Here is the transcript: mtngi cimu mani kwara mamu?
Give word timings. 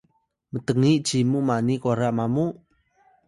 mtngi 0.53 0.93
cimu 1.07 1.39
mani 1.47 1.75
kwara 1.81 2.09
mamu? 2.17 2.45